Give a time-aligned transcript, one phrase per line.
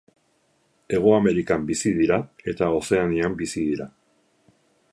[0.95, 2.17] Hego Amerikan bizi dira
[2.53, 3.87] eta Ozeanian bizi dira.